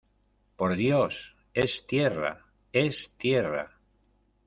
¡por 0.55 0.77
Dios, 0.77 1.35
es 1.53 1.85
tierra, 1.85 2.47
es 2.73 3.13
tierra! 3.17 3.79